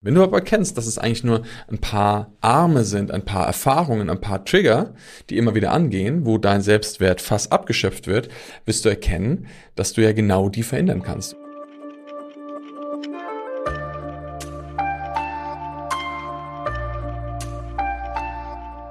[0.00, 4.10] Wenn du aber erkennst, dass es eigentlich nur ein paar Arme sind, ein paar Erfahrungen,
[4.10, 4.94] ein paar Trigger,
[5.28, 8.28] die immer wieder angehen, wo dein Selbstwert fast abgeschöpft wird,
[8.64, 11.34] wirst du erkennen, dass du ja genau die verändern kannst.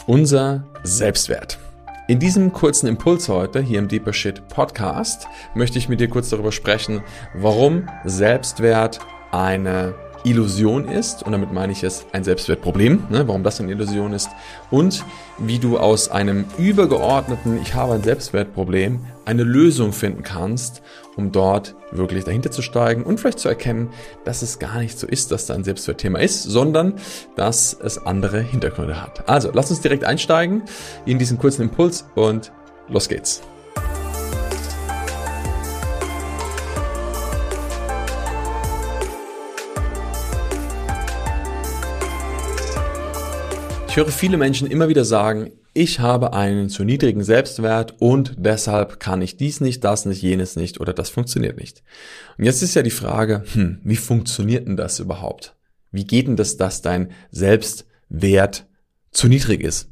[0.08, 1.58] Unser Selbstwert.
[2.10, 6.28] In diesem kurzen Impuls heute hier im Deeper Shit Podcast möchte ich mit dir kurz
[6.28, 7.02] darüber sprechen,
[7.34, 9.00] warum Selbstwert
[9.32, 9.96] eine
[10.30, 14.30] Illusion ist, und damit meine ich es ein Selbstwertproblem, ne, warum das eine Illusion ist,
[14.72, 15.04] und
[15.38, 20.82] wie du aus einem übergeordneten Ich habe ein Selbstwertproblem eine Lösung finden kannst,
[21.16, 23.90] um dort wirklich dahinter zu steigen und vielleicht zu erkennen,
[24.24, 26.94] dass es gar nicht so ist, dass da ein Selbstwertthema ist, sondern
[27.36, 29.28] dass es andere Hintergründe hat.
[29.28, 30.64] Also, lass uns direkt einsteigen
[31.06, 32.52] in diesen kurzen Impuls und
[32.88, 33.42] los geht's.
[43.98, 49.00] Ich höre viele Menschen immer wieder sagen, ich habe einen zu niedrigen Selbstwert und deshalb
[49.00, 51.82] kann ich dies nicht, das nicht, jenes nicht oder das funktioniert nicht.
[52.38, 55.56] Und jetzt ist ja die Frage, hm, wie funktioniert denn das überhaupt?
[55.90, 58.68] Wie geht denn das, dass dein Selbstwert
[59.10, 59.90] zu niedrig ist?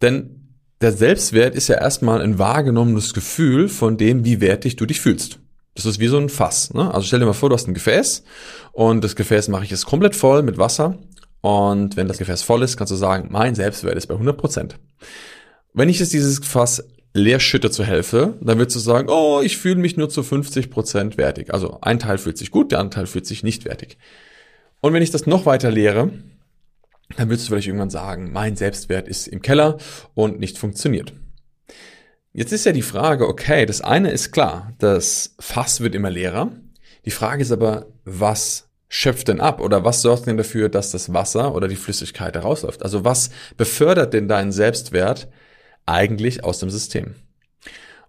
[0.00, 5.00] Denn der Selbstwert ist ja erstmal ein wahrgenommenes Gefühl von dem, wie wertig du dich
[5.00, 5.40] fühlst.
[5.74, 6.72] Das ist wie so ein Fass.
[6.72, 6.94] Ne?
[6.94, 8.22] Also stell dir mal vor, du hast ein Gefäß
[8.70, 11.00] und das Gefäß mache ich jetzt komplett voll mit Wasser
[11.44, 14.76] und wenn das Gefäß voll ist, kannst du sagen, mein Selbstwert ist bei 100%.
[15.74, 19.58] Wenn ich jetzt dieses Fass leer schütte zur Hälfte, dann würdest du sagen, oh, ich
[19.58, 21.52] fühle mich nur zu 50% wertig.
[21.52, 23.98] Also ein Teil fühlt sich gut, der andere Teil fühlt sich nicht wertig.
[24.80, 26.12] Und wenn ich das noch weiter leere,
[27.18, 29.76] dann würdest du vielleicht irgendwann sagen, mein Selbstwert ist im Keller
[30.14, 31.12] und nicht funktioniert.
[32.32, 36.52] Jetzt ist ja die Frage, okay, das eine ist klar, das Fass wird immer leerer.
[37.04, 41.12] Die Frage ist aber, was schöpft denn ab oder was sorgt denn dafür, dass das
[41.12, 42.84] Wasser oder die Flüssigkeit herausläuft?
[42.84, 45.26] Also was befördert denn deinen Selbstwert
[45.84, 47.16] eigentlich aus dem System?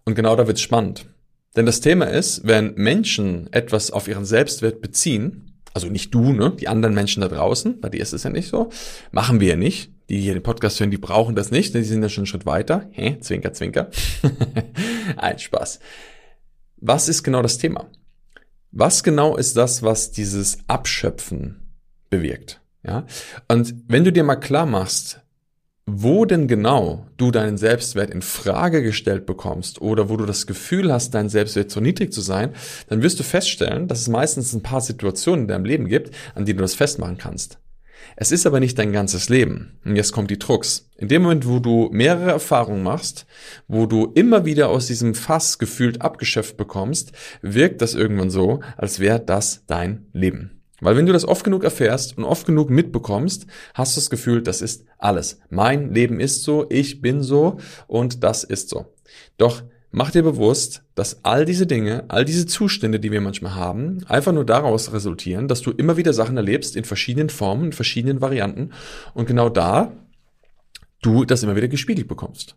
[0.03, 1.07] Und genau da wird's spannend.
[1.55, 6.51] Denn das Thema ist, wenn Menschen etwas auf ihren Selbstwert beziehen, also nicht du, ne,
[6.51, 8.69] die anderen Menschen da draußen, bei dir ist es ja nicht so,
[9.11, 9.91] machen wir ja nicht.
[10.09, 12.27] Die hier den Podcast hören, die brauchen das nicht, denn die sind ja schon einen
[12.27, 12.87] Schritt weiter.
[12.91, 13.17] Hä?
[13.21, 13.89] Zwinker, zwinker.
[15.17, 15.79] Ein Spaß.
[16.77, 17.89] Was ist genau das Thema?
[18.77, 21.61] Was genau ist das, was dieses Abschöpfen
[22.09, 22.59] bewirkt?
[22.83, 23.05] Ja?
[23.47, 25.21] Und wenn du dir mal klar machst,
[25.85, 30.91] wo denn genau du deinen Selbstwert in Frage gestellt bekommst oder wo du das Gefühl
[30.91, 32.51] hast, dein Selbstwert zu niedrig zu sein,
[32.89, 36.45] dann wirst du feststellen, dass es meistens ein paar Situationen in deinem Leben gibt, an
[36.45, 37.59] denen du das festmachen kannst.
[38.15, 39.79] Es ist aber nicht dein ganzes Leben.
[39.85, 40.89] Und jetzt kommt die Drucks.
[40.97, 43.25] In dem Moment, wo du mehrere Erfahrungen machst,
[43.67, 47.11] wo du immer wieder aus diesem Fass gefühlt abgeschöpft bekommst,
[47.41, 50.61] wirkt das irgendwann so, als wäre das dein Leben.
[50.81, 54.41] Weil wenn du das oft genug erfährst und oft genug mitbekommst, hast du das Gefühl,
[54.41, 55.39] das ist alles.
[55.49, 58.93] Mein Leben ist so, ich bin so und das ist so.
[59.37, 59.63] Doch
[59.97, 64.31] Mach dir bewusst, dass all diese Dinge, all diese Zustände, die wir manchmal haben, einfach
[64.31, 68.71] nur daraus resultieren, dass du immer wieder Sachen erlebst in verschiedenen Formen, in verschiedenen Varianten
[69.13, 69.91] und genau da
[71.01, 72.55] du das immer wieder gespiegelt bekommst.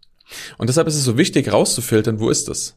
[0.57, 2.77] Und deshalb ist es so wichtig, rauszufiltern, wo ist das?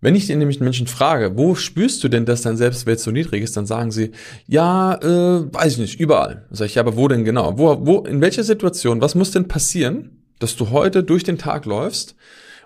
[0.00, 3.56] Wenn ich nämlich Menschen frage, wo spürst du denn, dass dein Selbstwert so niedrig ist,
[3.56, 4.10] dann sagen sie,
[4.48, 6.46] ja, äh, weiß ich nicht, überall.
[6.50, 7.56] Sag ich, ja, aber wo denn genau?
[7.56, 11.66] Wo, wo, in welcher Situation, was muss denn passieren, dass du heute durch den Tag
[11.66, 12.16] läufst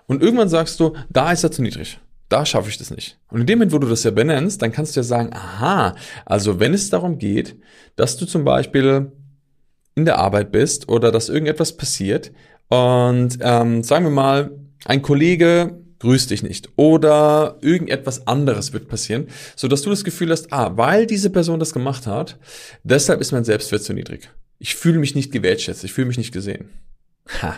[0.07, 1.99] und irgendwann sagst du, da ist er zu niedrig.
[2.29, 3.17] Da schaffe ich das nicht.
[3.29, 5.95] Und in dem Moment, wo du das ja benennst, dann kannst du ja sagen, aha,
[6.25, 7.55] also wenn es darum geht,
[7.95, 9.11] dass du zum Beispiel
[9.95, 12.31] in der Arbeit bist oder dass irgendetwas passiert
[12.69, 14.51] und ähm, sagen wir mal,
[14.85, 20.31] ein Kollege grüßt dich nicht oder irgendetwas anderes wird passieren, so dass du das Gefühl
[20.31, 22.37] hast, ah, weil diese Person das gemacht hat,
[22.83, 24.29] deshalb ist mein Selbstwert zu niedrig.
[24.59, 26.69] Ich fühle mich nicht gewertschätzt, ich fühle mich nicht gesehen.
[27.41, 27.55] Ha,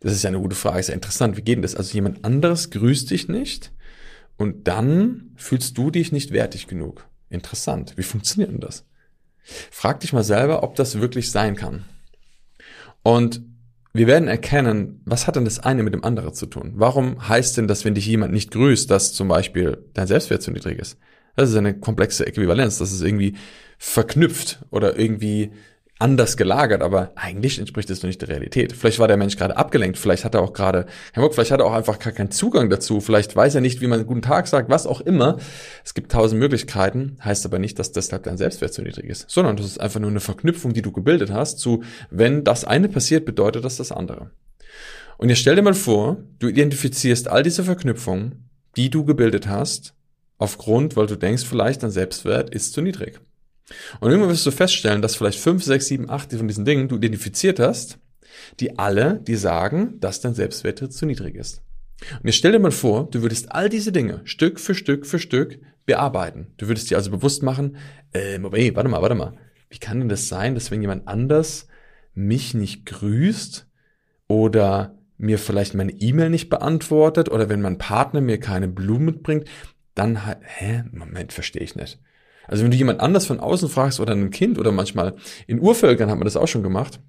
[0.00, 1.36] das ist ja eine gute Frage, ist ja interessant.
[1.36, 1.74] Wie geht denn das?
[1.74, 3.72] Also jemand anderes grüßt dich nicht
[4.36, 7.06] und dann fühlst du dich nicht wertig genug.
[7.28, 7.94] Interessant.
[7.96, 8.84] Wie funktioniert denn das?
[9.70, 11.84] Frag dich mal selber, ob das wirklich sein kann.
[13.02, 13.42] Und
[13.92, 16.72] wir werden erkennen, was hat denn das eine mit dem anderen zu tun?
[16.76, 20.50] Warum heißt denn, dass wenn dich jemand nicht grüßt, dass zum Beispiel dein Selbstwert zu
[20.50, 20.96] niedrig ist?
[21.36, 22.78] Das ist eine komplexe Äquivalenz.
[22.78, 23.36] Das ist irgendwie
[23.78, 25.52] verknüpft oder irgendwie
[26.00, 28.72] anders gelagert, aber eigentlich entspricht doch nicht der Realität.
[28.72, 31.60] Vielleicht war der Mensch gerade abgelenkt, vielleicht hat er auch gerade, Herr Bock, vielleicht hat
[31.60, 34.48] er auch einfach gar keinen Zugang dazu, vielleicht weiß er nicht, wie man guten Tag
[34.48, 35.36] sagt, was auch immer.
[35.84, 39.56] Es gibt tausend Möglichkeiten, heißt aber nicht, dass deshalb dein Selbstwert so niedrig ist, sondern
[39.56, 43.26] das ist einfach nur eine Verknüpfung, die du gebildet hast zu, wenn das eine passiert,
[43.26, 44.30] bedeutet das das andere.
[45.18, 49.94] Und jetzt stell dir mal vor, du identifizierst all diese Verknüpfungen, die du gebildet hast,
[50.38, 53.20] aufgrund, weil du denkst, vielleicht dein Selbstwert ist zu niedrig.
[54.00, 56.96] Und irgendwann wirst du feststellen, dass vielleicht fünf, sechs, sieben, acht von diesen Dingen du
[56.96, 57.98] identifiziert hast,
[58.58, 61.62] die alle, die sagen, dass dein Selbstwert zu niedrig ist.
[62.14, 65.18] Und jetzt stell dir mal vor, du würdest all diese Dinge Stück für Stück für
[65.18, 66.48] Stück bearbeiten.
[66.56, 67.76] Du würdest dir also bewusst machen,
[68.12, 69.34] äh, hey, warte mal, warte mal.
[69.68, 71.68] Wie kann denn das sein, dass wenn jemand anders
[72.14, 73.66] mich nicht grüßt
[74.26, 79.44] oder mir vielleicht meine E-Mail nicht beantwortet oder wenn mein Partner mir keine Blumen mitbringt,
[79.94, 82.00] dann halt, hä, Moment, verstehe ich nicht.
[82.50, 85.14] Also wenn du jemand anders von außen fragst oder ein Kind oder manchmal
[85.46, 87.00] in Urvölkern hat man das auch schon gemacht,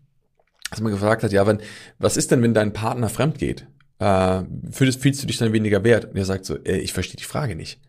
[0.69, 1.61] dass man gefragt hat, ja, wenn,
[1.97, 3.65] was ist denn, wenn dein Partner fremd geht?
[3.97, 6.05] Äh, fühlst, fühlst du dich dann weniger wert?
[6.05, 7.79] Und er sagt so, äh, ich verstehe die Frage nicht.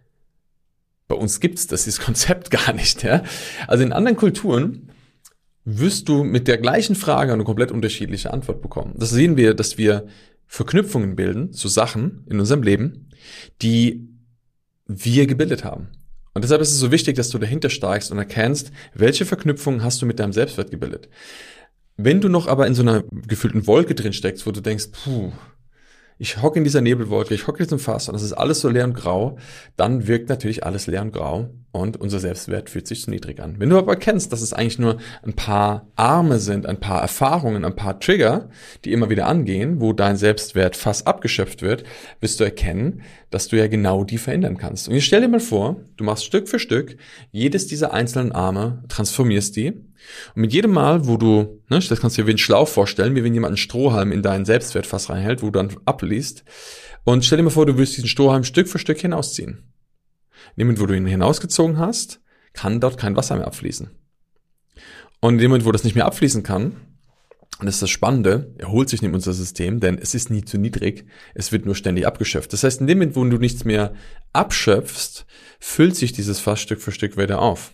[1.08, 3.02] Bei uns gibt's das, dieses Konzept gar nicht.
[3.02, 3.22] Ja?
[3.68, 4.88] Also in anderen Kulturen
[5.66, 8.94] wirst du mit der gleichen Frage eine komplett unterschiedliche Antwort bekommen.
[8.96, 10.06] Das sehen wir, dass wir
[10.46, 13.10] Verknüpfungen bilden zu Sachen in unserem Leben,
[13.60, 14.08] die
[14.86, 15.88] wir gebildet haben.
[16.34, 20.00] Und deshalb ist es so wichtig, dass du dahinter steigst und erkennst, welche Verknüpfungen hast
[20.00, 21.08] du mit deinem Selbstwert gebildet.
[21.96, 25.32] Wenn du noch aber in so einer gefühlten Wolke drin steckst, wo du denkst, puh,
[26.22, 28.68] ich hocke in dieser Nebelwolke, ich hocke jetzt im Fass und es ist alles so
[28.68, 29.38] leer und grau,
[29.76, 33.56] dann wirkt natürlich alles leer und grau und unser Selbstwert fühlt sich zu niedrig an.
[33.58, 37.64] Wenn du aber erkennst, dass es eigentlich nur ein paar Arme sind, ein paar Erfahrungen,
[37.64, 38.50] ein paar Trigger,
[38.84, 41.82] die immer wieder angehen, wo dein Selbstwert fast abgeschöpft wird,
[42.20, 44.88] wirst du erkennen, dass du ja genau die verändern kannst.
[44.88, 46.98] Und ich stell dir mal vor, du machst Stück für Stück
[47.32, 49.72] jedes dieser einzelnen Arme, transformierst die
[50.34, 53.14] und mit jedem Mal, wo du, ne, das kannst du dir wie ein Schlauch vorstellen,
[53.14, 56.44] wie wenn jemand einen Strohhalm in deinen Selbstwertfass reinhält, wo du dann abliest
[57.04, 59.72] und stell dir mal vor, du willst diesen Strohhalm Stück für Stück hinausziehen.
[60.56, 62.20] In dem Moment, wo du ihn hinausgezogen hast,
[62.52, 63.90] kann dort kein Wasser mehr abfließen.
[65.20, 66.76] Und in dem Moment, wo das nicht mehr abfließen kann,
[67.58, 70.58] und das ist das Spannende, erholt sich nicht unser System, denn es ist nie zu
[70.58, 72.52] niedrig, es wird nur ständig abgeschöpft.
[72.52, 73.94] Das heißt, in dem Moment, wo du nichts mehr
[74.32, 75.26] abschöpfst,
[75.60, 77.72] füllt sich dieses Fass Stück für Stück wieder auf.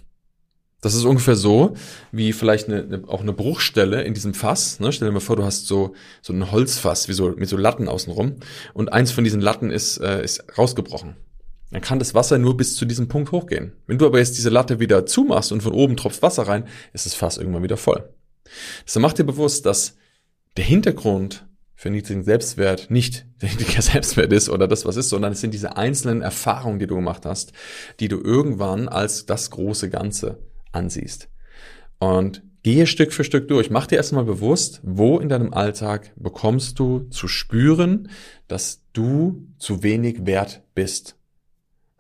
[0.81, 1.75] Das ist ungefähr so,
[2.13, 4.79] wie vielleicht eine, eine, auch eine Bruchstelle in diesem Fass.
[4.79, 4.93] Ne?
[4.93, 7.89] Stell dir mal vor, du hast so, so ein Holzfass, wie so, mit so Latten
[7.89, 8.37] außenrum,
[8.75, 11.17] und eins von diesen Latten ist, äh, ist rausgebrochen
[11.71, 13.73] dann kann das Wasser nur bis zu diesem Punkt hochgehen.
[13.87, 17.07] Wenn du aber jetzt diese Latte wieder zumachst und von oben tropft Wasser rein, ist
[17.07, 18.09] das Fass irgendwann wieder voll.
[18.87, 19.97] Deshalb mach dir bewusst, dass
[20.57, 25.33] der Hintergrund für niedrigen Selbstwert nicht der niedrige Selbstwert ist oder das, was ist, sondern
[25.33, 27.53] es sind diese einzelnen Erfahrungen, die du gemacht hast,
[28.01, 30.39] die du irgendwann als das große Ganze
[30.73, 31.29] ansiehst.
[31.99, 33.71] Und gehe Stück für Stück durch.
[33.71, 38.11] Mach dir erstmal bewusst, wo in deinem Alltag bekommst du zu spüren,
[38.47, 41.17] dass du zu wenig wert bist.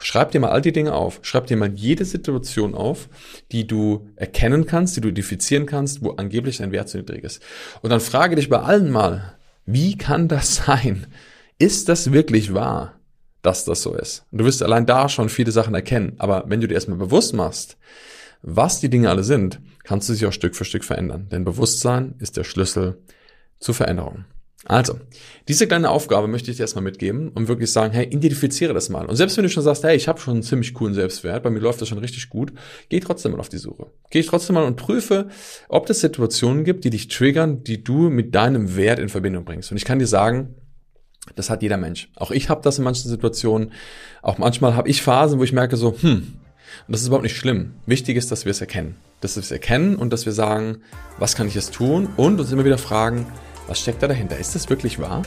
[0.00, 1.18] Schreib dir mal all die Dinge auf.
[1.22, 3.08] Schreib dir mal jede Situation auf,
[3.50, 7.42] die du erkennen kannst, die du identifizieren kannst, wo angeblich dein Wert zu niedrig ist.
[7.82, 9.34] Und dann frage dich bei allen mal,
[9.66, 11.08] wie kann das sein?
[11.58, 13.00] Ist das wirklich wahr,
[13.42, 14.24] dass das so ist?
[14.30, 16.14] Und du wirst allein da schon viele Sachen erkennen.
[16.18, 17.76] Aber wenn du dir erstmal bewusst machst,
[18.42, 21.28] was die Dinge alle sind, kannst du sie auch Stück für Stück verändern.
[21.30, 22.98] Denn Bewusstsein ist der Schlüssel
[23.58, 24.24] zur Veränderung.
[24.64, 24.98] Also,
[25.46, 29.06] diese kleine Aufgabe möchte ich dir erstmal mitgeben und wirklich sagen, hey, identifiziere das mal.
[29.06, 31.50] Und selbst wenn du schon sagst, hey, ich habe schon einen ziemlich coolen Selbstwert, bei
[31.50, 32.52] mir läuft das schon richtig gut,
[32.88, 33.86] geh trotzdem mal auf die Suche.
[34.10, 35.28] Geh trotzdem mal und prüfe,
[35.68, 39.70] ob es Situationen gibt, die dich triggern, die du mit deinem Wert in Verbindung bringst.
[39.70, 40.56] Und ich kann dir sagen,
[41.36, 42.10] das hat jeder Mensch.
[42.16, 43.72] Auch ich habe das in manchen Situationen.
[44.22, 46.40] Auch manchmal habe ich Phasen, wo ich merke so, hm,
[46.86, 47.74] und das ist überhaupt nicht schlimm.
[47.86, 48.96] Wichtig ist, dass wir es erkennen.
[49.20, 50.78] Dass wir es erkennen und dass wir sagen,
[51.18, 52.08] was kann ich jetzt tun?
[52.16, 53.26] Und uns immer wieder fragen,
[53.66, 54.38] was steckt da dahinter?
[54.38, 55.22] Ist das wirklich wahr?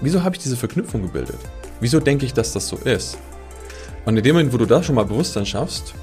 [0.00, 1.38] Wieso habe ich diese Verknüpfung gebildet?
[1.80, 3.18] Wieso denke ich, dass das so ist?
[4.04, 5.94] Und in dem Moment, wo du da schon mal Bewusstsein schaffst,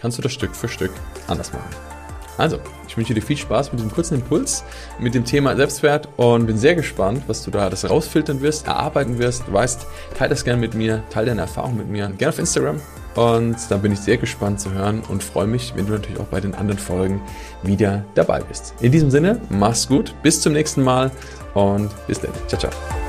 [0.00, 0.92] kannst du das Stück für Stück
[1.26, 1.95] anders machen.
[2.38, 4.64] Also, ich wünsche dir viel Spaß mit diesem kurzen Impuls,
[4.98, 9.18] mit dem Thema Selbstwert und bin sehr gespannt, was du da das rausfiltern wirst, erarbeiten
[9.18, 9.44] wirst.
[9.46, 12.80] Du weißt, teile das gerne mit mir, teile deine Erfahrungen mit mir, gerne auf Instagram.
[13.14, 16.26] Und dann bin ich sehr gespannt zu hören und freue mich, wenn du natürlich auch
[16.26, 17.22] bei den anderen Folgen
[17.62, 18.74] wieder dabei bist.
[18.80, 21.10] In diesem Sinne, mach's gut, bis zum nächsten Mal
[21.54, 22.32] und bis dann.
[22.46, 23.05] Ciao, ciao.